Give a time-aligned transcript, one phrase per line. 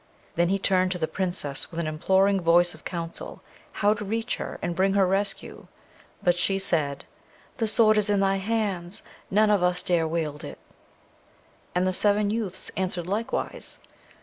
[0.33, 3.39] Then he turned to the Princess, with an imploring voice for counsel
[3.85, 5.67] how to reach her and bring her rescue;
[6.23, 7.05] but she said,
[7.57, 10.57] 'The Sword is in thy hands, none of us dare wield it';
[11.75, 13.77] and the seven youths answered likewise.